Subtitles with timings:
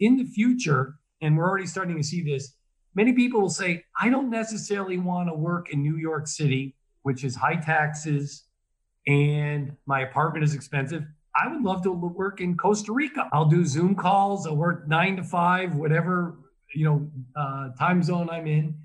[0.00, 2.54] in the future, and we're already starting to see this,
[2.94, 7.24] many people will say, I don't necessarily want to work in New York City, which
[7.24, 8.44] is high taxes
[9.08, 11.04] and my apartment is expensive.
[11.34, 13.28] I would love to work in Costa Rica.
[13.32, 14.46] I'll do Zoom calls.
[14.46, 16.36] I'll work nine to five, whatever
[16.74, 18.76] you know uh, time zone I'm in.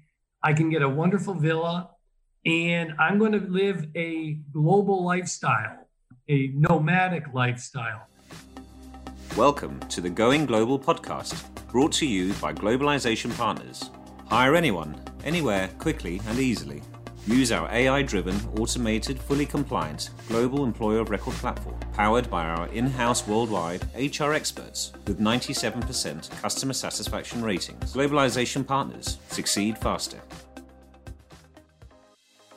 [0.42, 1.90] I can get a wonderful villa,
[2.46, 5.88] and I'm going to live a global lifestyle,
[6.30, 8.08] a nomadic lifestyle.
[9.38, 13.90] Welcome to the Going Global podcast, brought to you by Globalization Partners.
[14.28, 16.84] Hire anyone, anywhere, quickly and easily.
[17.26, 22.68] Use our AI driven, automated, fully compliant global employer of record platform, powered by our
[22.68, 27.92] in house worldwide HR experts with 97% customer satisfaction ratings.
[27.92, 30.22] Globalization Partners succeed faster.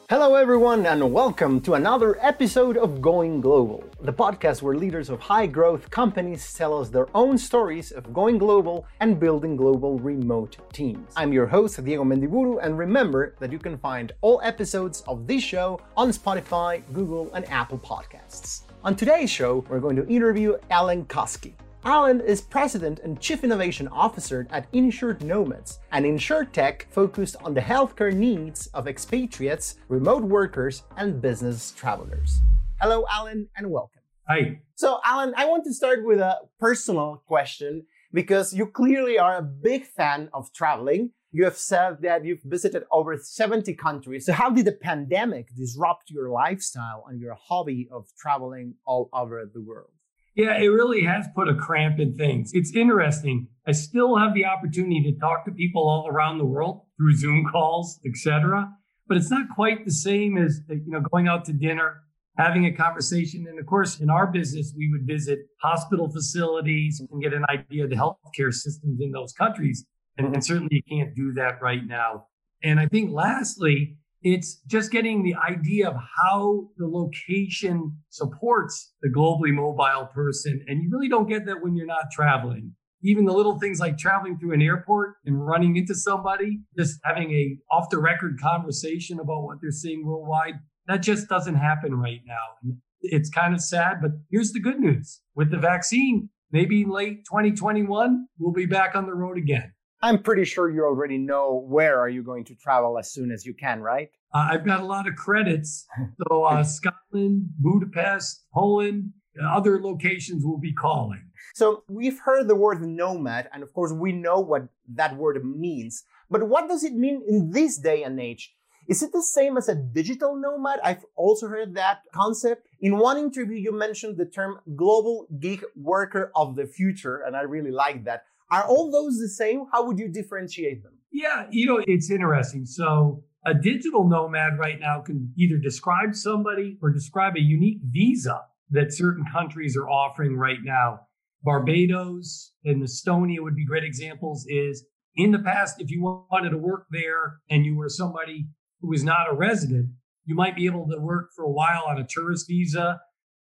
[0.09, 5.19] Hello, everyone, and welcome to another episode of Going Global, the podcast where leaders of
[5.19, 10.59] high growth companies tell us their own stories of going global and building global remote
[10.73, 11.12] teams.
[11.16, 15.42] I'm your host, Diego Mendiburu, and remember that you can find all episodes of this
[15.42, 18.61] show on Spotify, Google, and Apple Podcasts.
[18.84, 21.55] On today's show, we're going to interview Allen Koski.
[21.84, 27.60] Allen is President and Chief Innovation Officer at Insured Nomads, an insurtech focused on the
[27.60, 32.41] healthcare needs of expatriates, remote workers, and business travelers.
[32.80, 34.02] Hello, Allen, and welcome.
[34.28, 34.60] Hi.
[34.74, 39.42] So, Allen, I want to start with a personal question because you clearly are a
[39.42, 41.11] big fan of traveling.
[41.30, 44.27] You have said that you've visited over 70 countries.
[44.27, 49.48] So, how did the pandemic disrupt your lifestyle and your hobby of traveling all over
[49.52, 49.90] the world?
[50.37, 52.51] Yeah, it really has put a cramp in things.
[52.53, 53.48] It's interesting.
[53.67, 57.47] I still have the opportunity to talk to people all around the world through Zoom
[57.51, 58.70] calls, etc.
[59.09, 62.03] But it's not quite the same as you know going out to dinner,
[62.37, 63.47] having a conversation.
[63.48, 67.84] And of course, in our business, we would visit hospital facilities and get an idea
[67.84, 69.87] of the healthcare systems in those countries.
[70.19, 72.27] And, and certainly you can't do that right now.
[72.62, 73.97] And I think lastly,
[74.28, 80.64] it's just getting the idea of how the location supports the globally mobile person.
[80.67, 82.73] And you really don't get that when you're not traveling.
[83.05, 87.30] Even the little things like traveling through an airport and running into somebody, just having
[87.30, 90.55] a off the record conversation about what they're seeing worldwide,
[90.89, 92.74] that just doesn't happen right now.
[93.02, 95.20] It's kind of sad, but here's the good news.
[95.36, 99.72] With the vaccine, maybe late 2021, we'll be back on the road again.
[100.02, 103.46] I'm pretty sure you already know where are you going to travel as soon as
[103.46, 104.11] you can, right?
[104.35, 105.87] Uh, I've got a lot of credits.
[106.29, 109.13] So uh, Scotland, Budapest, Poland,
[109.45, 111.23] other locations will be calling.
[111.55, 116.05] So we've heard the word nomad, and of course we know what that word means.
[116.31, 118.55] But what does it mean in this day and age?
[118.89, 120.79] Is it the same as a digital nomad?
[120.83, 122.67] I've also heard that concept.
[122.81, 127.43] In one interview, you mentioned the term global gig worker of the future, and I
[127.43, 128.25] really like that.
[128.50, 129.64] Are all those the same?
[129.73, 130.93] How would you differentiate them?
[131.11, 132.64] Yeah, you know, it's interesting.
[132.64, 138.43] So, a digital nomad right now can either describe somebody or describe a unique visa
[138.70, 141.00] that certain countries are offering right now.
[141.43, 144.44] Barbados and Estonia would be great examples.
[144.49, 144.84] Is
[145.14, 148.49] in the past, if you wanted to work there and you were somebody
[148.81, 149.90] who was not a resident,
[150.25, 153.00] you might be able to work for a while on a tourist visa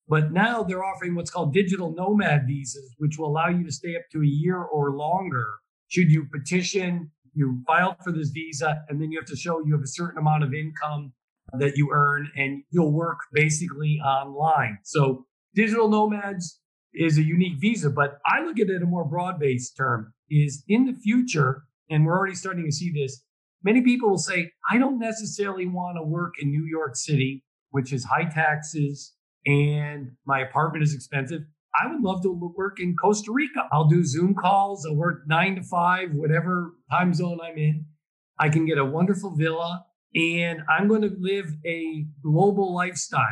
[0.07, 3.97] but now they're offering what's called digital nomad visas, which will allow you to stay
[3.97, 5.47] up to a year or longer.
[5.89, 9.73] Should you petition, you filed for this visa, and then you have to show you
[9.73, 11.13] have a certain amount of income
[11.59, 14.79] that you earn, and you'll work basically online.
[14.83, 16.61] So digital nomads
[16.95, 20.87] is a unique visa, but I look at it a more broad-based term is in
[20.87, 23.23] the future, and we're already starting to see this.
[23.63, 27.93] Many people will say, I don't necessarily want to work in New York City, which
[27.93, 29.15] is high taxes,
[29.47, 31.43] and my apartment is expensive.
[31.75, 33.69] I would love to work in Costa Rica.
[33.73, 34.87] I'll do Zoom calls.
[34.87, 37.87] I'll work nine to five, whatever time zone I'm in.
[38.39, 43.23] I can get a wonderful villa and I'm going to live a global lifestyle,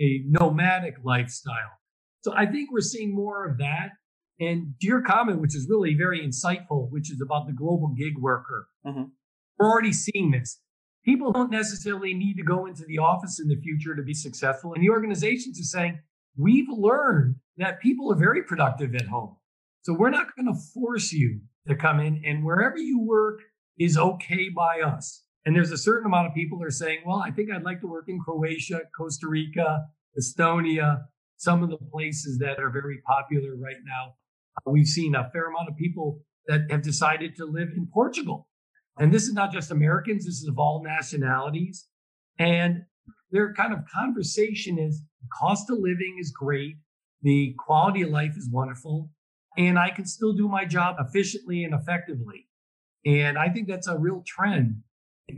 [0.00, 1.72] a nomadic lifestyle.
[2.20, 3.90] So I think we're seeing more of that.
[4.38, 8.18] And to your comment, which is really very insightful, which is about the global gig
[8.18, 9.04] worker, mm-hmm.
[9.58, 10.60] we're already seeing this.
[11.04, 14.74] People don't necessarily need to go into the office in the future to be successful.
[14.74, 16.00] And the organizations are saying,
[16.36, 19.36] we've learned that people are very productive at home.
[19.82, 23.40] So we're not going to force you to come in and wherever you work
[23.78, 25.22] is okay by us.
[25.44, 27.80] And there's a certain amount of people that are saying, well, I think I'd like
[27.80, 29.84] to work in Croatia, Costa Rica,
[30.18, 31.04] Estonia,
[31.36, 34.14] some of the places that are very popular right now.
[34.58, 38.48] Uh, we've seen a fair amount of people that have decided to live in Portugal
[38.98, 41.86] and this is not just Americans, this is of all nationalities.
[42.38, 42.84] And
[43.30, 46.76] their kind of conversation is cost of living is great,
[47.22, 49.10] the quality of life is wonderful.
[49.58, 52.46] and I can still do my job efficiently and effectively.
[53.06, 54.82] And I think that's a real trend.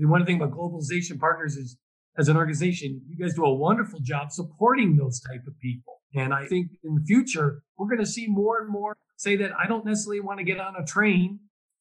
[0.00, 1.76] One thing about globalization partners is
[2.19, 6.00] as an organization, you guys do a wonderful job supporting those type of people.
[6.16, 9.52] And I think in the future, we're going to see more and more say that
[9.56, 11.40] I don't necessarily want to get on a train,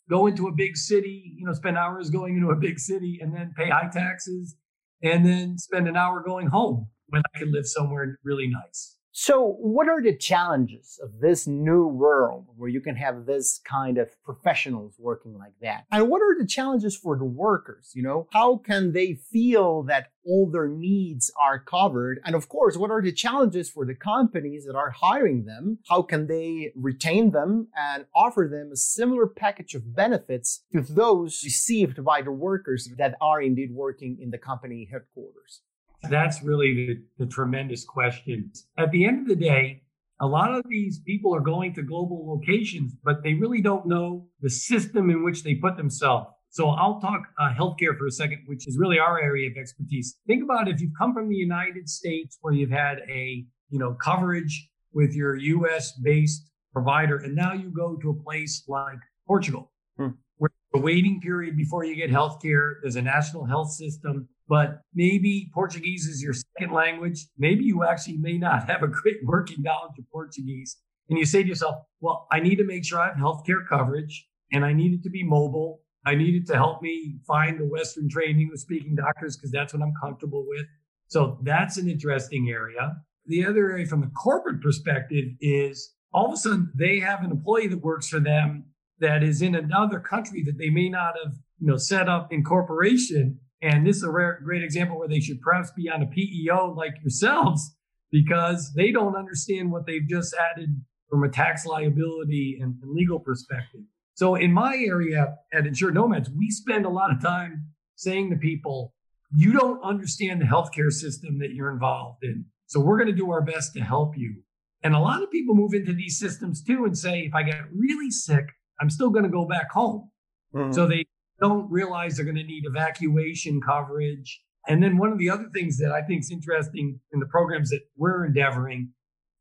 [0.10, 3.34] go into a big city, you know, spend hours going into a big city and
[3.34, 4.56] then pay high taxes
[5.02, 8.97] and then spend an hour going home when I can live somewhere really nice.
[9.20, 13.98] So, what are the challenges of this new world where you can have this kind
[13.98, 15.86] of professionals working like that?
[15.92, 17.94] And what are the challenges for the workers?
[17.96, 22.20] You know, how can they feel that all their needs are covered?
[22.26, 25.80] And of course, what are the challenges for the companies that are hiring them?
[25.90, 31.42] How can they retain them and offer them a similar package of benefits to those
[31.44, 35.64] received by the workers that are indeed working in the company headquarters?
[36.04, 38.52] That's really the, the tremendous question.
[38.78, 39.82] At the end of the day,
[40.20, 44.28] a lot of these people are going to global locations, but they really don't know
[44.42, 46.28] the system in which they put themselves.
[46.50, 50.18] So I'll talk uh, healthcare for a second, which is really our area of expertise.
[50.26, 53.94] Think about if you've come from the United States where you've had a, you know,
[53.94, 59.72] coverage with your US based provider, and now you go to a place like Portugal,
[59.98, 60.10] hmm.
[60.38, 65.50] where the waiting period before you get healthcare, there's a national health system but maybe
[65.54, 67.28] Portuguese is your second language.
[67.38, 70.78] Maybe you actually may not have a great working knowledge of Portuguese.
[71.10, 74.28] And you say to yourself, well, I need to make sure I have healthcare coverage
[74.52, 75.82] and I need it to be mobile.
[76.06, 79.74] I need it to help me find the Western trained English speaking doctors because that's
[79.74, 80.66] what I'm comfortable with.
[81.08, 82.96] So that's an interesting area.
[83.26, 87.32] The other area from the corporate perspective is all of a sudden they have an
[87.32, 88.66] employee that works for them
[89.00, 92.44] that is in another country that they may not have, you know, set up in
[92.44, 96.08] corporation and this is a rare, great example where they should perhaps be on a
[96.08, 97.76] PEO like yourselves
[98.12, 100.70] because they don't understand what they've just added
[101.10, 103.82] from a tax liability and, and legal perspective.
[104.14, 108.36] So in my area at Insured Nomads, we spend a lot of time saying to
[108.36, 108.94] people,
[109.36, 112.46] you don't understand the healthcare system that you're involved in.
[112.68, 114.42] So we're going to do our best to help you.
[114.84, 117.62] And a lot of people move into these systems too and say, if I get
[117.74, 118.46] really sick,
[118.80, 120.10] I'm still going to go back home.
[120.56, 120.72] Mm-hmm.
[120.72, 121.06] So they
[121.40, 124.42] don't realize they're going to need evacuation coverage.
[124.68, 127.70] And then one of the other things that I think is interesting in the programs
[127.70, 128.90] that we're endeavoring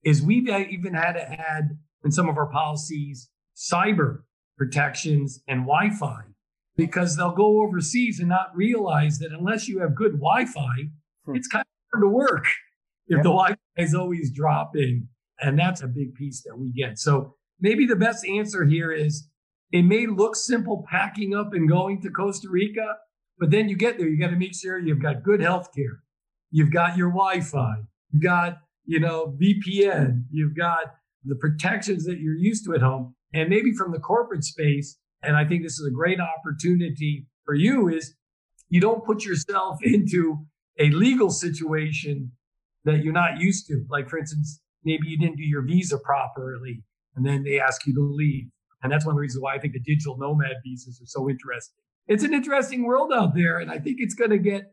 [0.04, 4.20] is we've even had to add in some of our policies cyber
[4.56, 6.22] protections and Wi-Fi
[6.76, 10.88] because they'll go overseas and not realize that unless you have good Wi-Fi,
[11.25, 11.34] hmm.
[11.34, 12.46] it's kind of hard to work
[13.08, 13.22] if yep.
[13.22, 15.08] the Wi-Fi is always dropping.
[15.40, 16.98] And that's a big piece that we get.
[16.98, 19.28] So maybe the best answer here is
[19.73, 22.97] it may look simple packing up and going to Costa Rica,
[23.39, 26.03] but then you get there, you got to make sure you've got good health care.
[26.51, 27.75] You've got your Wi-Fi.
[28.11, 30.25] You've got, you know, VPN.
[30.31, 33.15] You've got the protections that you're used to at home.
[33.35, 37.55] And maybe from the corporate space, and I think this is a great opportunity for
[37.55, 38.15] you, is
[38.69, 40.47] you don't put yourself into
[40.79, 42.33] a legal situation
[42.85, 43.85] that you're not used to.
[43.91, 46.85] Like, for instance, maybe you didn't do your visa properly
[47.17, 48.49] and then they ask you to leave
[48.82, 51.28] and that's one of the reasons why I think the digital nomad visas are so
[51.28, 51.75] interesting.
[52.08, 53.58] It's an interesting world out there.
[53.58, 54.73] And I think it's going to get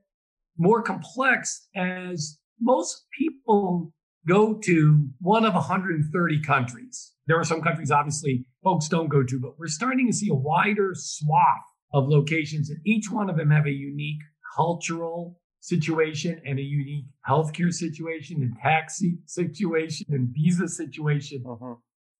[0.57, 3.91] more complex as most people
[4.27, 7.13] go to one of 130 countries.
[7.27, 10.35] There are some countries, obviously, folks don't go to, but we're starting to see a
[10.35, 11.63] wider swath
[11.93, 14.21] of locations, and each one of them have a unique
[14.55, 21.43] cultural situation and a unique healthcare situation and tax situation and visa situation.
[21.47, 21.75] Uh-huh.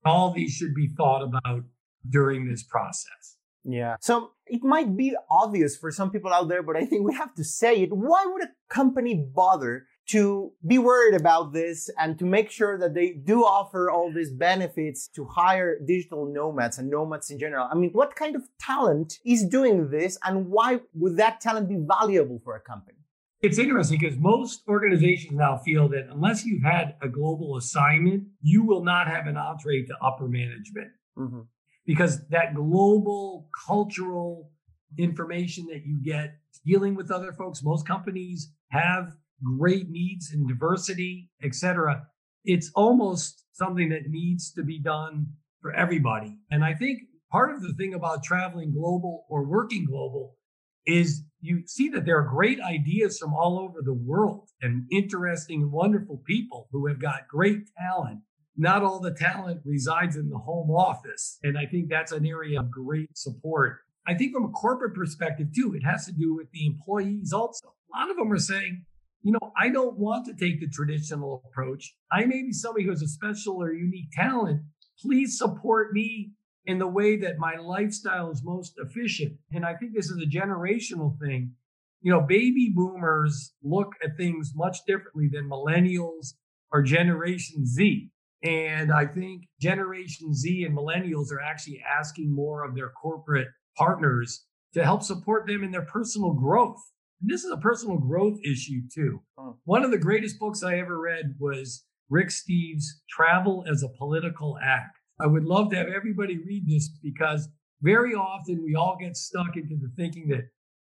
[0.05, 1.63] All these should be thought about
[2.10, 3.38] during this process.
[3.63, 3.95] Yeah.
[4.01, 7.33] So it might be obvious for some people out there, but I think we have
[7.36, 7.93] to say it.
[7.93, 12.93] Why would a company bother to be worried about this and to make sure that
[12.93, 17.69] they do offer all these benefits to hire digital nomads and nomads in general?
[17.72, 21.77] I mean, what kind of talent is doing this and why would that talent be
[21.79, 22.98] valuable for a company?
[23.43, 28.63] It's interesting because most organizations now feel that unless you've had a global assignment, you
[28.63, 30.91] will not have an entree to upper management.
[31.17, 31.41] Mm-hmm
[31.85, 34.51] because that global cultural
[34.97, 36.35] information that you get
[36.65, 42.05] dealing with other folks, most companies have great needs in diversity, etc.
[42.45, 45.27] It's almost something that needs to be done
[45.62, 46.38] for everybody.
[46.51, 50.38] And I think part of the thing about traveling global or working global
[50.85, 55.62] is you see that there are great ideas from all over the world and interesting
[55.62, 58.21] and wonderful people who have got great talent
[58.55, 61.39] not all the talent resides in the home office.
[61.43, 63.79] And I think that's an area of great support.
[64.05, 67.67] I think from a corporate perspective, too, it has to do with the employees also.
[67.67, 68.85] A lot of them are saying,
[69.23, 71.95] you know, I don't want to take the traditional approach.
[72.12, 74.62] I may be somebody who has a special or unique talent,
[75.00, 76.31] please support me
[76.65, 79.34] in the way that my lifestyle is most efficient.
[79.51, 81.53] And I think this is a generational thing.
[82.01, 86.34] You know, baby boomers look at things much differently than millennials
[86.72, 88.10] or Generation Z.
[88.43, 94.46] And I think Generation Z and millennials are actually asking more of their corporate partners
[94.74, 96.82] to help support them in their personal growth.
[97.22, 99.22] And this is a personal growth issue too.
[99.38, 99.51] Hmm.
[99.63, 104.58] One of the greatest books I ever read was Rick Steves' Travel as a Political
[104.62, 104.98] Act.
[105.24, 107.48] I would love to have everybody read this because
[107.82, 110.50] very often we all get stuck into the thinking that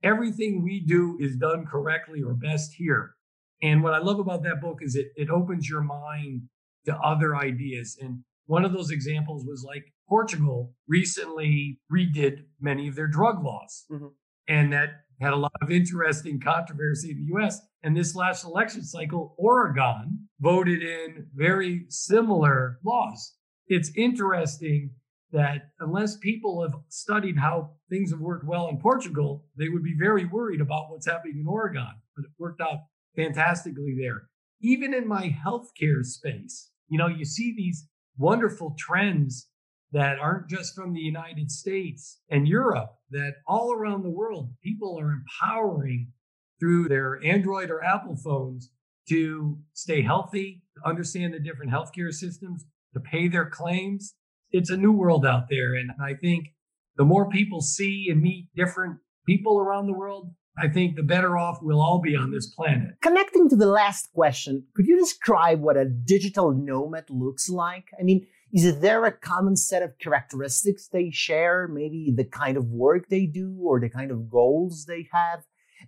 [0.04, 3.16] everything we do is done correctly or best here.
[3.64, 6.42] And what I love about that book is it, it opens your mind
[6.86, 7.98] to other ideas.
[8.02, 13.86] And one of those examples was like Portugal recently redid many of their drug laws.
[13.90, 14.08] Mm-hmm.
[14.50, 14.90] And that
[15.22, 17.62] had a lot of interesting controversy in the US.
[17.82, 23.37] And this last election cycle, Oregon voted in very similar laws.
[23.68, 24.92] It's interesting
[25.32, 29.96] that unless people have studied how things have worked well in Portugal, they would be
[29.98, 31.90] very worried about what's happening in Oregon.
[32.16, 32.80] But it worked out
[33.16, 34.30] fantastically there.
[34.62, 39.50] Even in my healthcare space, you know, you see these wonderful trends
[39.92, 44.98] that aren't just from the United States and Europe, that all around the world, people
[45.00, 46.12] are empowering
[46.60, 48.72] through their Android or Apple phones
[49.10, 54.16] to stay healthy, to understand the different healthcare systems, to pay their claims.
[54.52, 55.76] It's a new world out there.
[55.76, 56.48] And I think
[56.96, 61.38] the more people see and meet different people around the world, I think the better
[61.38, 62.96] off we'll all be on this planet.
[63.02, 67.86] Connecting to the last question, could you describe what a digital nomad looks like?
[68.00, 71.68] I mean, is there a common set of characteristics they share?
[71.68, 75.44] Maybe the kind of work they do or the kind of goals they have?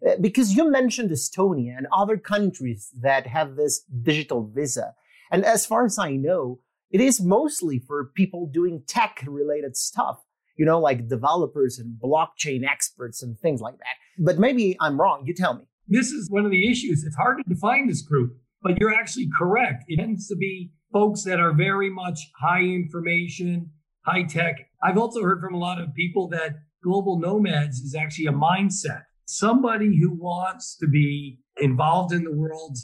[0.07, 4.93] Uh, because you mentioned Estonia and other countries that have this digital visa.
[5.31, 6.59] And as far as I know,
[6.91, 10.23] it is mostly for people doing tech related stuff,
[10.57, 14.23] you know, like developers and blockchain experts and things like that.
[14.23, 15.23] But maybe I'm wrong.
[15.25, 15.65] You tell me.
[15.87, 17.03] This is one of the issues.
[17.03, 19.85] It's hard to define this group, but you're actually correct.
[19.87, 23.71] It tends to be folks that are very much high information,
[24.05, 24.55] high tech.
[24.83, 29.03] I've also heard from a lot of people that global nomads is actually a mindset.
[29.25, 32.77] Somebody who wants to be involved in the world,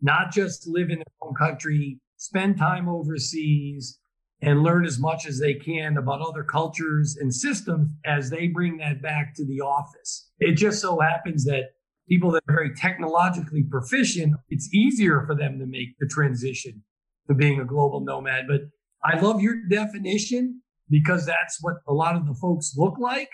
[0.00, 3.98] not just live in their own country, spend time overseas,
[4.40, 8.76] and learn as much as they can about other cultures and systems as they bring
[8.76, 10.30] that back to the office.
[10.38, 11.70] It just so happens that
[12.08, 16.82] people that are very technologically proficient, it's easier for them to make the transition
[17.28, 18.44] to being a global nomad.
[18.48, 18.62] But
[19.04, 23.30] I love your definition because that's what a lot of the folks look like.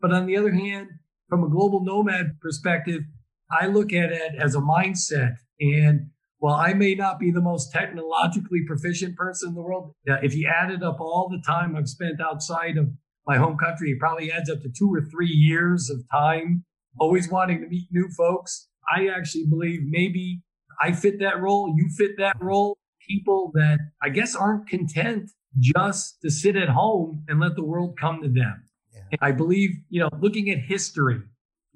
[0.00, 0.88] But on the other hand,
[1.28, 3.02] from a global nomad perspective,
[3.50, 5.34] I look at it as a mindset.
[5.60, 6.10] And
[6.42, 10.48] while I may not be the most technologically proficient person in the world, if you
[10.48, 12.88] added up all the time I've spent outside of
[13.28, 16.64] my home country, it probably adds up to two or three years of time,
[16.98, 18.66] always wanting to meet new folks.
[18.92, 20.42] I actually believe maybe
[20.82, 22.76] I fit that role, you fit that role.
[23.08, 25.30] People that I guess aren't content
[25.60, 28.64] just to sit at home and let the world come to them.
[28.92, 29.18] Yeah.
[29.20, 31.20] I believe, you know, looking at history,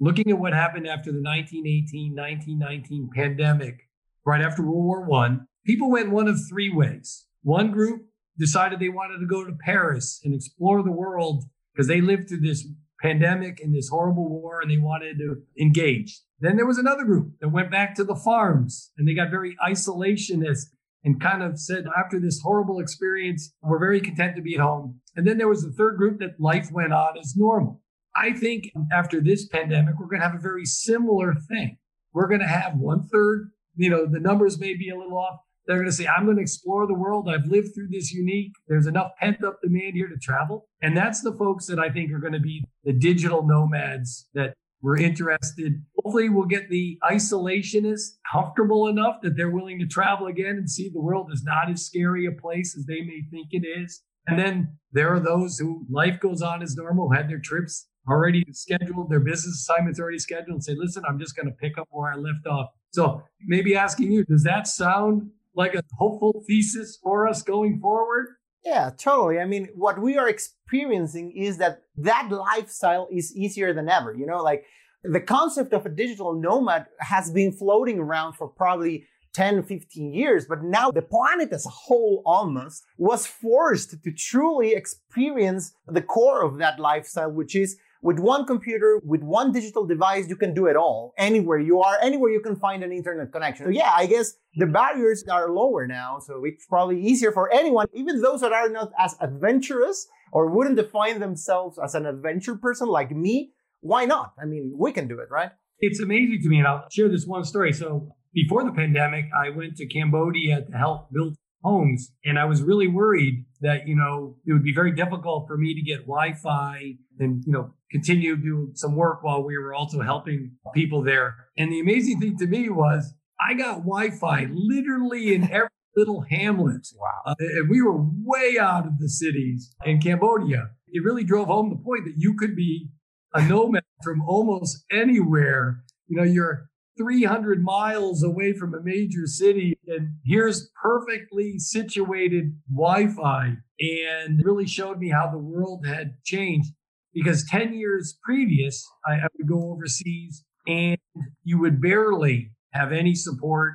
[0.00, 3.86] looking at what happened after the 1918 1919 pandemic,
[4.26, 7.26] right after World War One, people went one of three ways.
[7.42, 8.02] One group
[8.38, 12.40] decided they wanted to go to Paris and explore the world because they lived through
[12.40, 12.66] this
[13.00, 16.20] pandemic and this horrible war and they wanted to engage.
[16.40, 19.56] Then there was another group that went back to the farms and they got very
[19.66, 20.66] isolationist
[21.04, 25.00] and kind of said, after this horrible experience, we're very content to be at home.
[25.14, 27.80] And then there was the third group that life went on as normal.
[28.16, 31.78] I think after this pandemic, we're going to have a very similar thing.
[32.12, 35.40] We're going to have one third you know, the numbers may be a little off.
[35.66, 37.28] They're going to say, I'm going to explore the world.
[37.28, 38.52] I've lived through this unique.
[38.68, 40.68] There's enough pent up demand here to travel.
[40.80, 44.54] And that's the folks that I think are going to be the digital nomads that
[44.80, 45.82] we're interested.
[45.96, 50.88] Hopefully, we'll get the isolationists comfortable enough that they're willing to travel again and see
[50.88, 54.02] the world is not as scary a place as they may think it is.
[54.28, 58.44] And then there are those who life goes on as normal, had their trips already
[58.52, 61.88] scheduled, their business assignments already scheduled, and say, listen, I'm just going to pick up
[61.90, 62.68] where I left off.
[62.96, 68.28] So maybe asking you, does that sound like a hopeful thesis for us going forward?
[68.64, 69.38] Yeah, totally.
[69.38, 74.14] I mean, what we are experiencing is that that lifestyle is easier than ever.
[74.14, 74.64] You know, like
[75.04, 80.46] the concept of a digital nomad has been floating around for probably 10, 15 years,
[80.48, 86.42] but now the planet as a whole almost was forced to truly experience the core
[86.42, 90.66] of that lifestyle, which is with one computer, with one digital device, you can do
[90.66, 91.12] it all.
[91.18, 93.66] Anywhere you are, anywhere you can find an internet connection.
[93.66, 96.18] So yeah, I guess the barriers are lower now.
[96.18, 100.76] So it's probably easier for anyone, even those that are not as adventurous or wouldn't
[100.76, 103.52] define themselves as an adventure person like me.
[103.80, 104.32] Why not?
[104.40, 105.50] I mean, we can do it, right?
[105.78, 106.58] It's amazing to me.
[106.58, 107.72] And I'll share this one story.
[107.72, 112.12] So before the pandemic, I went to Cambodia to help build homes.
[112.24, 115.74] And I was really worried that, you know, it would be very difficult for me
[115.74, 119.74] to get Wi Fi and, you know, continue to do some work while we were
[119.74, 121.34] also helping people there.
[121.56, 126.22] And the amazing thing to me was I got Wi Fi literally in every little
[126.28, 126.86] hamlet.
[126.98, 127.22] Wow.
[127.26, 130.70] Uh, and we were way out of the cities in Cambodia.
[130.88, 132.88] It really drove home the point that you could be
[133.34, 135.82] a nomad from almost anywhere.
[136.06, 143.56] You know, you're 300 miles away from a major city and here's perfectly situated wi-fi
[143.78, 146.72] and really showed me how the world had changed
[147.16, 150.98] because 10 years previous I, I would go overseas and
[151.42, 153.72] you would barely have any support.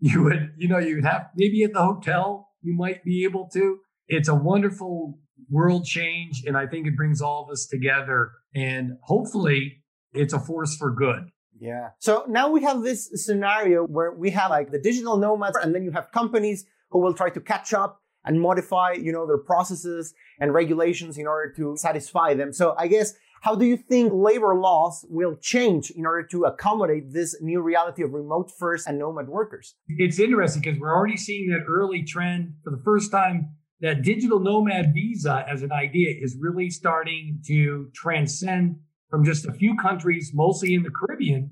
[0.00, 3.78] You would you know you'd have maybe at the hotel you might be able to.
[4.08, 5.18] It's a wonderful
[5.48, 9.82] world change and i think it brings all of us together and hopefully
[10.12, 11.30] it's a force for good.
[11.58, 11.90] Yeah.
[11.98, 15.84] So now we have this scenario where we have like the digital nomads and then
[15.84, 20.14] you have companies who will try to catch up and modify, you know, their processes
[20.38, 22.52] and regulations in order to satisfy them.
[22.52, 27.12] So I guess how do you think labor laws will change in order to accommodate
[27.12, 29.74] this new reality of remote first and nomad workers?
[29.88, 33.50] It's interesting because we're already seeing that early trend for the first time
[33.80, 38.76] that digital nomad visa as an idea is really starting to transcend
[39.08, 41.50] from just a few countries, mostly in the Caribbean,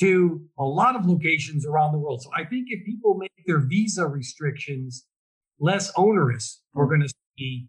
[0.00, 2.20] to a lot of locations around the world.
[2.22, 5.06] So I think if people make their visa restrictions
[5.62, 6.90] less onerous, we're mm.
[6.90, 7.68] going to see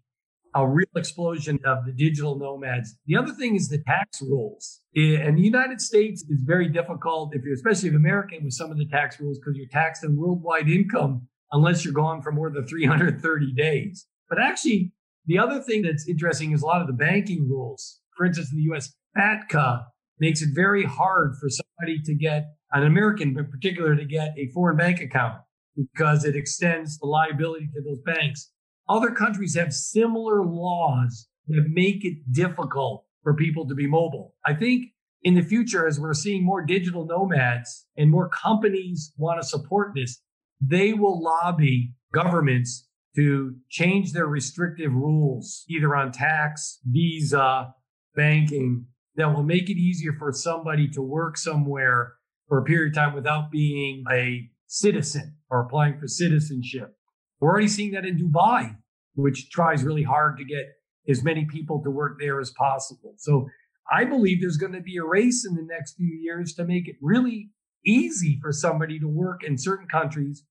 [0.54, 2.96] a real explosion of the digital nomads.
[3.06, 4.80] The other thing is the tax rules.
[4.96, 8.70] Eh, and the United States is very difficult if you're, especially if American with some
[8.70, 12.50] of the tax rules, because you're taxed on worldwide income unless you're gone for more
[12.50, 14.06] than 330 days.
[14.28, 14.92] But actually,
[15.26, 18.00] the other thing that's interesting is a lot of the banking rules.
[18.16, 19.84] For instance, in the US, FATCA
[20.20, 24.48] makes it very hard for somebody to get an American, in particular, to get a
[24.48, 25.38] foreign bank account
[25.76, 28.50] because it extends the liability to those banks.
[28.88, 34.34] Other countries have similar laws that make it difficult for people to be mobile.
[34.44, 34.86] I think
[35.22, 39.92] in the future, as we're seeing more digital nomads and more companies want to support
[39.94, 40.20] this,
[40.60, 47.72] they will lobby governments to change their restrictive rules, either on tax, visa,
[48.14, 52.14] banking, that will make it easier for somebody to work somewhere
[52.48, 56.96] for a period of time without being a citizen or applying for citizenship.
[57.38, 58.74] We're already seeing that in Dubai,
[59.14, 60.64] which tries really hard to get
[61.08, 63.14] as many people to work there as possible.
[63.18, 63.46] So
[63.92, 66.88] I believe there's going to be a race in the next few years to make
[66.88, 67.50] it really
[67.86, 70.42] easy for somebody to work in certain countries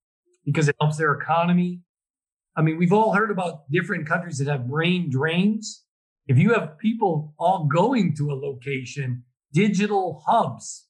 [0.45, 1.81] because it helps their economy.
[2.55, 5.83] I mean, we've all heard about different countries that have brain drains
[6.27, 10.87] if you have people all going to a location, digital hubs,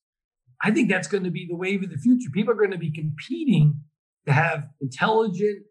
[0.63, 2.29] I think that's going to be the wave of the future.
[2.31, 3.81] People are going to be competing
[4.25, 5.63] to have intelligent,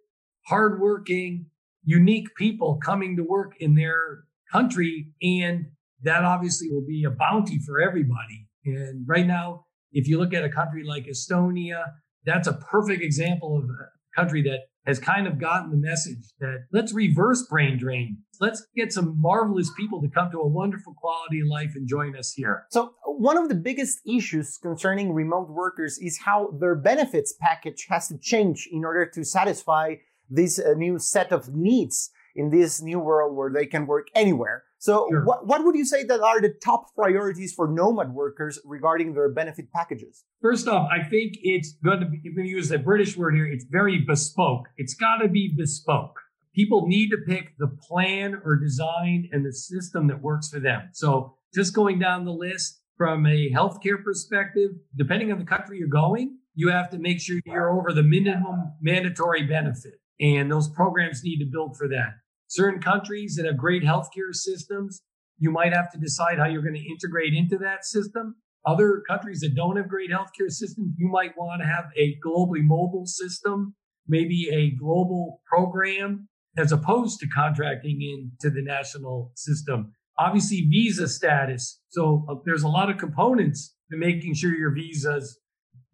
[0.46, 1.46] hardworking,
[1.84, 5.08] unique people coming to work in their country.
[5.22, 5.66] And
[6.02, 8.48] that obviously will be a bounty for everybody.
[8.64, 11.84] And right now, if you look at a country like Estonia,
[12.24, 16.64] that's a perfect example of a country that has kind of gotten the message that
[16.72, 18.18] let's reverse brain drain.
[18.40, 22.16] Let's get some marvelous people to come to a wonderful quality of life and join
[22.16, 22.64] us here.
[22.70, 28.08] So, one of the biggest issues concerning remote workers is how their benefits package has
[28.08, 29.96] to change in order to satisfy
[30.28, 34.64] this uh, new set of needs in this new world where they can work anywhere.
[34.82, 35.24] So, sure.
[35.24, 39.28] what, what would you say that are the top priorities for nomad workers regarding their
[39.28, 40.24] benefit packages?
[40.40, 43.46] First off, I think it's going to be, if we use a British word here,
[43.46, 44.64] it's very bespoke.
[44.76, 46.18] It's got to be bespoke.
[46.52, 50.88] People need to pick the plan or design and the system that works for them.
[50.94, 55.86] So, just going down the list from a healthcare perspective, depending on the country you're
[55.86, 60.00] going, you have to make sure you're over the minimum mandatory benefit.
[60.18, 62.14] And those programs need to build for that.
[62.52, 65.00] Certain countries that have great healthcare systems,
[65.38, 68.36] you might have to decide how you're going to integrate into that system.
[68.66, 72.62] Other countries that don't have great healthcare systems, you might want to have a globally
[72.62, 73.74] mobile system,
[74.06, 79.94] maybe a global program, as opposed to contracting into the national system.
[80.18, 81.80] Obviously, visa status.
[81.88, 85.38] So uh, there's a lot of components to making sure your visas.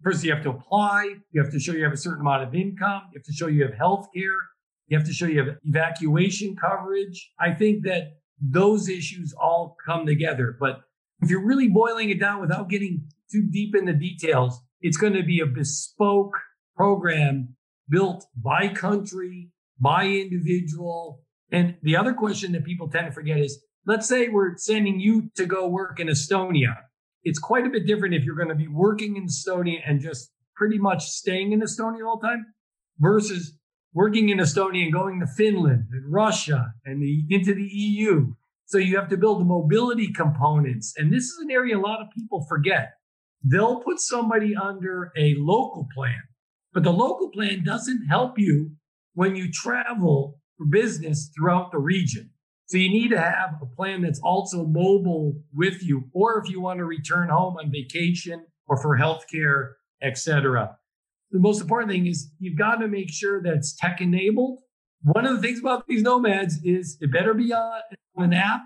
[0.03, 1.15] First, you have to apply.
[1.31, 3.03] You have to show you have a certain amount of income.
[3.13, 4.39] You have to show you have health care.
[4.89, 7.31] You have to show you have evacuation coverage.
[7.39, 10.57] I think that those issues all come together.
[10.59, 10.81] But
[11.21, 15.15] if you're really boiling it down without getting too deep in the details, it's going
[15.15, 16.37] to be a bespoke
[16.77, 17.57] program
[17.89, 21.23] built by country, by individual.
[21.51, 25.31] And the other question that people tend to forget is let's say we're sending you
[25.37, 26.77] to go work in Estonia.
[27.25, 30.31] It's quite a bit different if you're going to be working in Estonia and just
[30.55, 32.47] pretty much staying in Estonia all the time
[32.99, 33.58] versus
[33.99, 38.33] working in Estonia and going to Finland and Russia and the, into the EU.
[38.67, 40.95] So you have to build the mobility components.
[40.97, 42.93] And this is an area a lot of people forget.
[43.43, 46.23] They'll put somebody under a local plan,
[46.73, 48.71] but the local plan doesn't help you
[49.15, 52.31] when you travel for business throughout the region.
[52.67, 56.61] So you need to have a plan that's also mobile with you, or if you
[56.61, 60.77] want to return home on vacation or for healthcare, etc.
[61.31, 64.61] The most important thing is you've got to make sure that it's tech enabled.
[65.03, 67.83] One of the things about these nomads is it better be on
[68.17, 68.65] an app,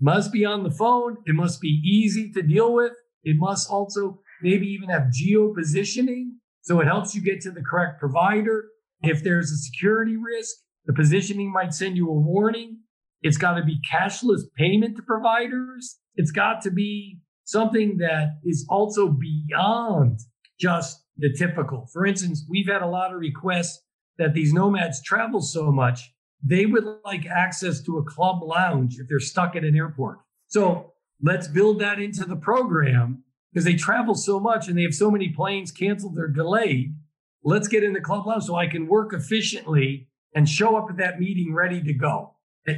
[0.00, 2.92] must be on the phone, it must be easy to deal with.
[3.22, 7.62] It must also maybe even have geo positioning so it helps you get to the
[7.62, 8.70] correct provider.
[9.02, 12.78] If there's a security risk, the positioning might send you a warning.
[13.20, 15.98] It's got to be cashless payment to providers.
[16.16, 20.20] It's got to be something that is also beyond
[20.58, 21.86] just the typical.
[21.92, 23.82] For instance, we've had a lot of requests
[24.18, 29.08] that these nomads travel so much, they would like access to a club lounge if
[29.08, 30.18] they're stuck at an airport.
[30.48, 34.94] So let's build that into the program because they travel so much and they have
[34.94, 36.96] so many planes canceled or delayed.
[37.42, 40.96] Let's get in the club lounge so I can work efficiently and show up at
[40.98, 42.34] that meeting ready to go.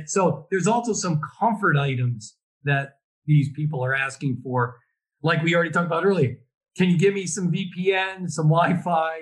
[0.07, 4.79] So there's also some comfort items that these people are asking for.
[5.23, 6.37] Like we already talked about earlier.
[6.77, 9.21] Can you give me some VPN, some Wi-Fi?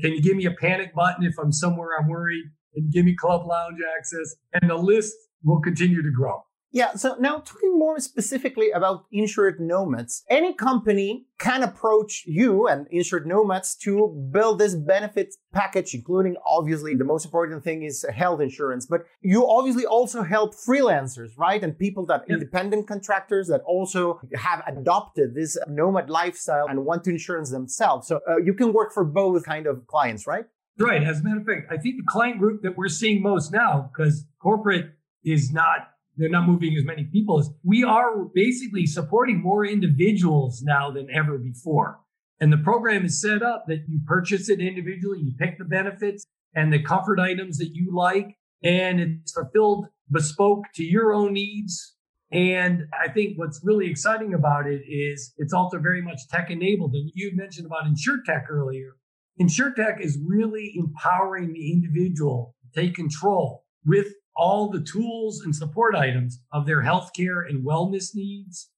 [0.00, 2.44] Can you give me a panic button if I'm somewhere I'm worried?
[2.76, 4.36] And give me club lounge access.
[4.52, 6.42] And the list will continue to grow.
[6.74, 12.86] Yeah, so now talking more specifically about insured nomads, any company can approach you and
[12.90, 18.40] insured nomads to build this benefits package, including obviously the most important thing is health
[18.40, 21.62] insurance, but you obviously also help freelancers, right?
[21.62, 22.38] And people that yep.
[22.38, 28.08] independent contractors that also have adopted this nomad lifestyle and want to insurance themselves.
[28.08, 30.46] So uh, you can work for both kind of clients, right?
[30.78, 31.02] Right.
[31.02, 33.90] As a matter of fact, I think the client group that we're seeing most now,
[33.92, 39.40] because corporate is not they're not moving as many people as we are basically supporting
[39.40, 42.00] more individuals now than ever before.
[42.40, 46.26] And the program is set up that you purchase it individually, you pick the benefits
[46.54, 51.94] and the comfort items that you like, and it's fulfilled bespoke to your own needs.
[52.30, 56.94] And I think what's really exciting about it is it's also very much tech enabled.
[56.94, 58.96] And you mentioned about Insurtech earlier.
[59.40, 65.94] Insurtech is really empowering the individual to take control with all the tools and support
[65.94, 68.70] items of their healthcare and wellness needs,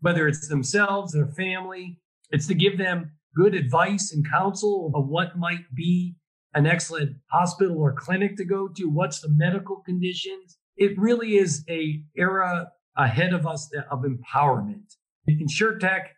[0.00, 1.98] whether it's themselves, their family.
[2.30, 6.16] It's to give them good advice and counsel of what might be
[6.54, 8.84] an excellent hospital or clinic to go to.
[8.84, 10.58] What's the medical conditions?
[10.76, 14.96] It really is a era ahead of us of empowerment.
[15.28, 16.08] Insurtech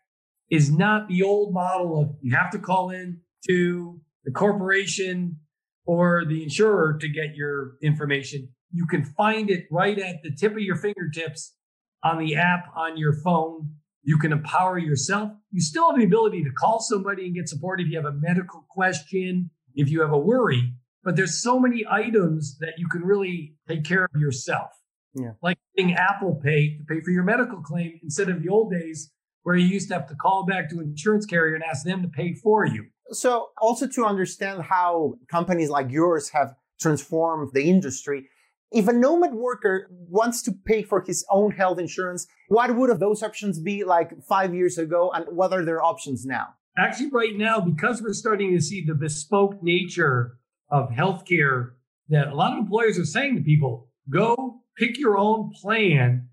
[0.51, 5.39] is not the old model of you have to call in to the corporation
[5.87, 10.53] or the insurer to get your information you can find it right at the tip
[10.53, 11.55] of your fingertips
[12.03, 13.71] on the app on your phone.
[14.03, 15.31] You can empower yourself.
[15.53, 18.13] You still have the ability to call somebody and get support if you have a
[18.13, 20.75] medical question, if you have a worry.
[21.05, 24.71] But there's so many items that you can really take care of yourself.
[25.15, 25.33] Yeah.
[25.41, 29.13] Like getting Apple Pay to pay for your medical claim instead of the old days
[29.45, 32.03] where you used to have to call back to an insurance carrier and ask them
[32.03, 32.87] to pay for you.
[33.11, 38.29] So, also to understand how companies like yours have transformed the industry,
[38.71, 43.23] if a nomad worker wants to pay for his own health insurance, what would those
[43.23, 46.49] options be like five years ago and what are their options now?
[46.77, 50.39] Actually, right now, because we're starting to see the bespoke nature
[50.71, 51.73] of healthcare,
[52.09, 56.29] that a lot of employers are saying to people, go pick your own plan,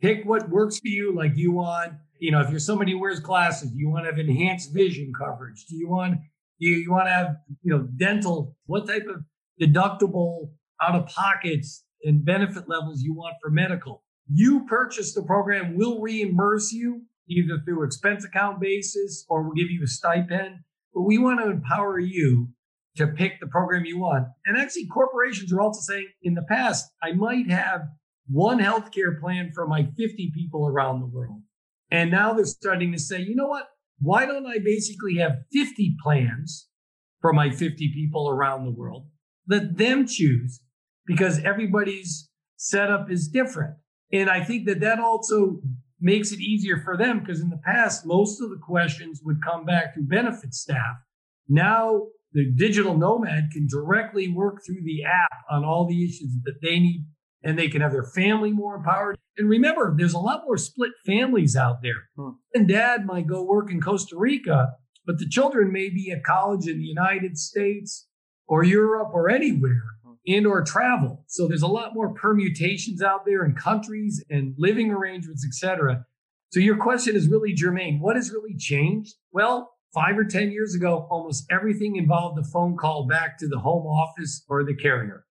[0.00, 1.14] pick what works for you.
[1.16, 4.10] Like, you want, you know, if you're somebody who wears glasses, do you want to
[4.10, 5.64] have enhanced vision coverage?
[5.66, 6.18] Do you want,
[6.58, 8.56] you, you want to have, you know, dental?
[8.66, 9.24] What type of
[9.60, 10.50] deductible
[10.82, 14.02] out of pockets and benefit levels you want for medical.
[14.28, 19.70] You purchase the program, we'll reimburse you either through expense account basis or we'll give
[19.70, 20.56] you a stipend.
[20.92, 22.48] But we want to empower you
[22.96, 24.28] to pick the program you want.
[24.46, 27.82] And actually, corporations are also saying in the past, I might have
[28.28, 31.42] one healthcare plan for my 50 people around the world.
[31.90, 33.68] And now they're starting to say, you know what?
[34.00, 36.68] Why don't I basically have 50 plans
[37.20, 39.06] for my 50 people around the world?
[39.48, 40.60] Let them choose
[41.06, 43.76] because everybody's setup is different.
[44.12, 45.60] And I think that that also
[46.00, 49.64] makes it easier for them because in the past, most of the questions would come
[49.64, 50.96] back to benefit staff.
[51.48, 56.60] Now, the digital nomad can directly work through the app on all the issues that
[56.62, 57.06] they need
[57.42, 59.16] and they can have their family more empowered.
[59.36, 62.08] And remember, there's a lot more split families out there.
[62.16, 62.30] Hmm.
[62.54, 64.72] And dad might go work in Costa Rica,
[65.06, 68.08] but the children may be at college in the United States
[68.46, 69.82] or Europe or anywhere.
[70.26, 71.24] And or travel.
[71.26, 76.06] So there's a lot more permutations out there in countries and living arrangements, etc.
[76.50, 78.00] So your question is really germane.
[78.00, 79.14] What has really changed?
[79.32, 83.58] Well, five or 10 years ago, almost everything involved a phone call back to the
[83.58, 85.24] home office or the carrier.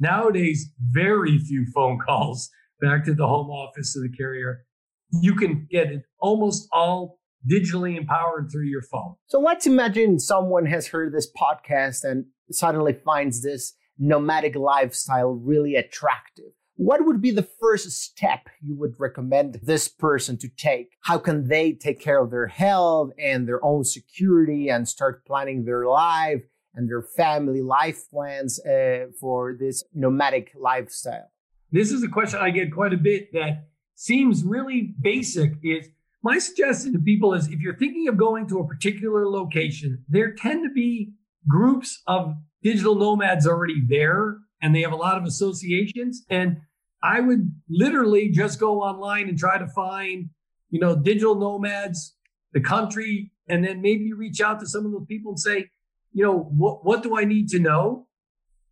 [0.00, 4.64] Nowadays, very few phone calls back to the home office of the carrier.
[5.10, 7.18] You can get it almost all
[7.50, 9.14] digitally empowered through your phone.
[9.26, 15.74] So let's imagine someone has heard this podcast and suddenly finds this nomadic lifestyle really
[15.74, 16.52] attractive.
[16.76, 20.92] What would be the first step you would recommend this person to take?
[21.00, 25.64] How can they take care of their health and their own security and start planning
[25.64, 26.42] their life
[26.74, 31.32] and their family life plans uh, for this nomadic lifestyle?
[31.72, 35.88] This is a question I get quite a bit that seems really basic is
[36.22, 40.32] my suggestion to people is if you're thinking of going to a particular location, there
[40.32, 41.12] tend to be
[41.48, 46.58] groups of digital nomads already there and they have a lot of associations and
[47.02, 50.30] I would literally just go online and try to find,
[50.70, 52.16] you know, digital nomads,
[52.52, 55.70] the country, and then maybe reach out to some of those people and say,
[56.12, 58.08] you know, what, what do I need to know?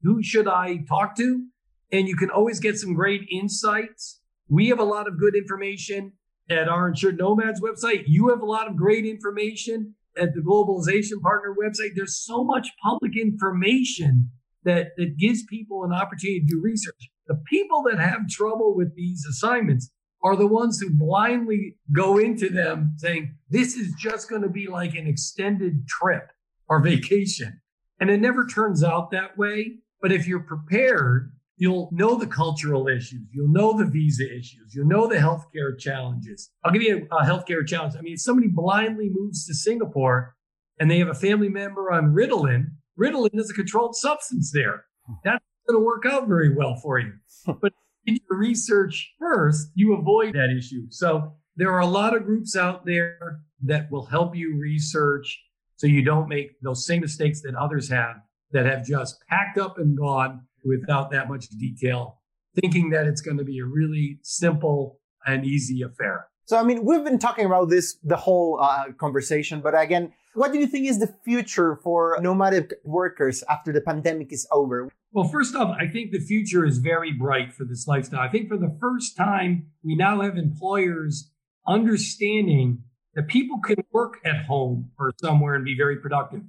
[0.03, 1.47] Who should I talk to?
[1.93, 4.21] And you can always get some great insights.
[4.49, 6.13] We have a lot of good information
[6.51, 8.05] at our Insured Nomads website.
[8.07, 11.91] You have a lot of great information at the Globalization Partner website.
[11.95, 14.31] There's so much public information
[14.65, 17.11] that, that gives people an opportunity to do research.
[17.27, 19.91] The people that have trouble with these assignments
[20.23, 24.67] are the ones who blindly go into them saying, this is just going to be
[24.67, 26.31] like an extended trip
[26.69, 27.61] or vacation.
[28.01, 29.79] And it never turns out that way.
[30.03, 33.23] But if you're prepared, you'll know the cultural issues.
[33.33, 34.75] You'll know the visa issues.
[34.75, 36.51] You'll know the healthcare challenges.
[36.65, 37.95] I'll give you a, a healthcare challenge.
[37.99, 40.35] I mean, if somebody blindly moves to Singapore
[40.79, 42.67] and they have a family member on Ritalin,
[42.99, 44.85] Ritalin is a controlled substance there.
[45.07, 45.15] Hmm.
[45.25, 47.13] That's going to work out very well for you.
[47.47, 47.53] Hmm.
[47.61, 47.73] but
[48.07, 50.87] in your research first, you avoid that issue.
[50.91, 55.43] So there are a lot of groups out there that will help you research
[55.77, 58.17] so you don't make those same mistakes that others have
[58.53, 62.21] that have just packed up and gone without that much detail,
[62.61, 66.27] thinking that it's going to be a really simple and easy affair.
[66.47, 70.53] So, I mean, we've been talking about this the whole uh, conversation, but again, what
[70.53, 74.91] do you think is the future for nomadic workers after the pandemic is over?
[75.13, 78.21] Well, first off, I think the future is very bright for this lifestyle.
[78.21, 81.31] I think for the first time, we now have employers
[81.67, 82.83] understanding
[83.15, 86.43] that people can work at home or somewhere and be very productive.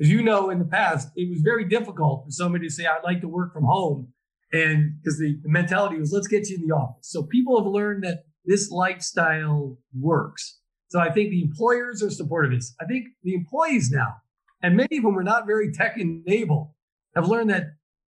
[0.00, 3.04] As you know, in the past, it was very difficult for somebody to say, I'd
[3.04, 4.12] like to work from home.
[4.52, 7.08] And because the, the mentality was, let's get you in the office.
[7.10, 10.60] So people have learned that this lifestyle works.
[10.88, 12.74] So I think the employers are supportive of this.
[12.80, 14.16] I think the employees now,
[14.62, 16.70] and many of them are not very tech enabled,
[17.14, 17.64] have learned that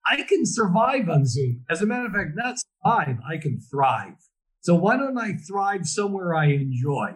[0.09, 1.65] I can survive on Zoom.
[1.71, 4.15] As a matter of fact, not survive, I can thrive.
[4.61, 7.15] So why don't I thrive somewhere I enjoy?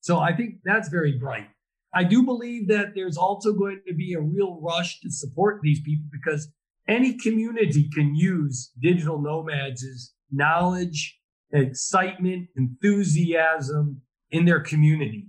[0.00, 1.48] So I think that's very bright.
[1.94, 5.80] I do believe that there's also going to be a real rush to support these
[5.80, 6.48] people because
[6.88, 11.18] any community can use digital nomads as knowledge,
[11.52, 14.00] excitement, enthusiasm
[14.30, 15.28] in their community.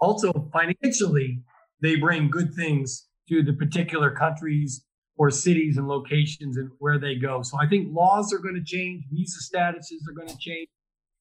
[0.00, 1.42] Also, financially,
[1.80, 4.84] they bring good things to the particular countries
[5.16, 7.42] or cities and locations and where they go.
[7.42, 10.68] So I think laws are going to change, visa statuses are going to change,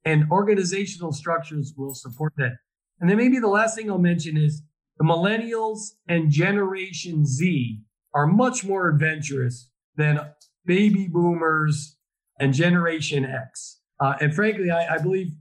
[0.05, 2.57] and organizational structures will support that.
[2.99, 4.61] And then maybe the last thing I'll mention is
[4.97, 7.81] the millennials and Generation Z
[8.13, 10.19] are much more adventurous than
[10.65, 11.97] baby boomers
[12.39, 13.79] and Generation X.
[13.99, 15.31] Uh, and frankly, I, I believe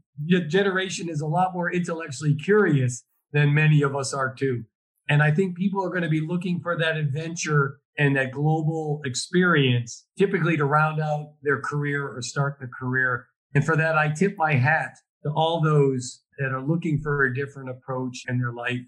[0.48, 4.64] generation is a lot more intellectually curious than many of us are too.
[5.08, 9.00] And I think people are going to be looking for that adventure and that global
[9.04, 13.26] experience, typically to round out their career or start the career.
[13.54, 17.34] And for that, I tip my hat to all those that are looking for a
[17.34, 18.80] different approach in their life.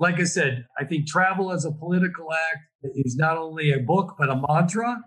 [0.00, 2.64] Like I said, I think travel as a political act
[2.96, 4.98] is not only a book, but a mantra.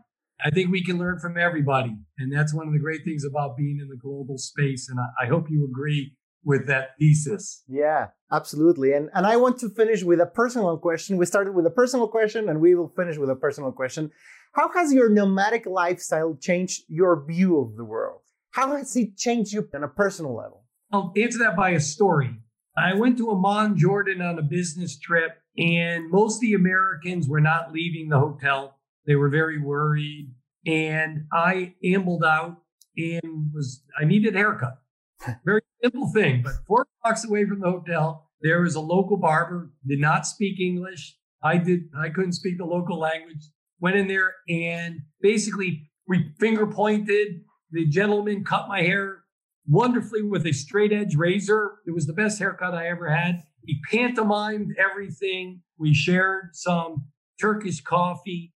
[0.45, 1.95] I think we can learn from everybody.
[2.19, 4.89] And that's one of the great things about being in the global space.
[4.89, 7.63] And I, I hope you agree with that thesis.
[7.67, 8.93] Yeah, absolutely.
[8.93, 11.17] And and I want to finish with a personal question.
[11.17, 14.11] We started with a personal question and we will finish with a personal question.
[14.53, 18.21] How has your nomadic lifestyle changed your view of the world?
[18.51, 20.65] How has it changed you on a personal level?
[20.91, 22.37] I'll answer that by a story.
[22.75, 27.41] I went to Amman, Jordan on a business trip, and most of the Americans were
[27.41, 28.79] not leaving the hotel.
[29.05, 30.33] They were very worried.
[30.65, 32.57] And I ambled out
[32.97, 34.81] and was, I needed a haircut.
[35.45, 39.71] Very simple thing, but four blocks away from the hotel, there was a local barber,
[39.85, 41.17] did not speak English.
[41.43, 43.49] I did, I couldn't speak the local language.
[43.79, 47.41] Went in there and basically we finger pointed.
[47.71, 49.22] The gentleman cut my hair
[49.67, 51.79] wonderfully with a straight edge razor.
[51.85, 53.43] It was the best haircut I ever had.
[53.65, 55.61] He pantomimed everything.
[55.77, 57.05] We shared some
[57.39, 58.53] Turkish coffee,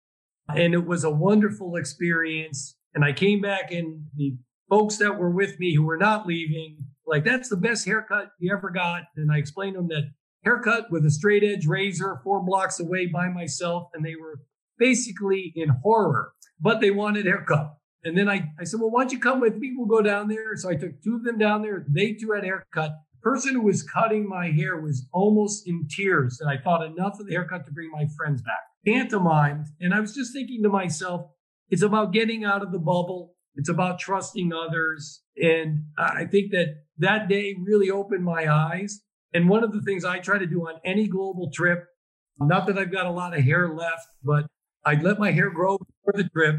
[0.49, 2.75] and it was a wonderful experience.
[2.93, 4.37] And I came back, and the
[4.69, 8.51] folks that were with me who were not leaving, like, that's the best haircut you
[8.51, 9.03] ever got.
[9.15, 10.11] And I explained to them that
[10.43, 13.89] haircut with a straight edge razor four blocks away by myself.
[13.93, 14.41] And they were
[14.79, 17.75] basically in horror, but they wanted haircut.
[18.05, 19.73] And then I, I said, well, why don't you come with me?
[19.75, 20.55] We'll go down there.
[20.55, 21.85] So I took two of them down there.
[21.89, 22.91] They too had haircut.
[23.13, 26.39] The person who was cutting my hair was almost in tears.
[26.39, 28.59] And I thought enough of the haircut to bring my friends back.
[28.85, 29.65] Pantomimed.
[29.81, 31.31] And I was just thinking to myself,
[31.69, 33.33] it's about getting out of the bubble.
[33.55, 35.23] It's about trusting others.
[35.35, 39.01] And I think that that day really opened my eyes.
[39.33, 41.85] And one of the things I try to do on any global trip,
[42.37, 44.45] not that I've got a lot of hair left, but
[44.85, 46.57] I let my hair grow for the trip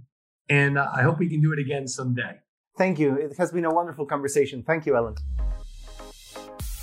[0.49, 2.39] And I hope we can do it again someday.
[2.77, 3.15] Thank you.
[3.15, 4.63] It has been a wonderful conversation.
[4.63, 5.15] Thank you, Ellen.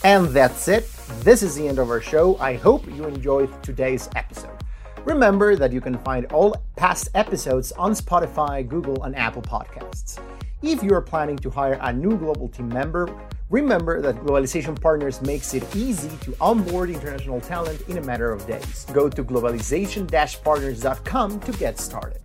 [0.04, 0.90] And that's it.
[1.20, 2.38] This is the end of our show.
[2.38, 4.57] I hope you enjoyed today's episode.
[5.04, 10.18] Remember that you can find all past episodes on Spotify, Google, and Apple Podcasts.
[10.62, 13.08] If you are planning to hire a new global team member,
[13.48, 18.46] remember that Globalization Partners makes it easy to onboard international talent in a matter of
[18.46, 18.84] days.
[18.92, 20.08] Go to globalization
[20.42, 22.20] partners.com to get started.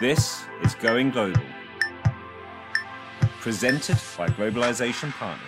[0.00, 1.42] This is Going Global,
[3.40, 5.47] presented by Globalization Partners.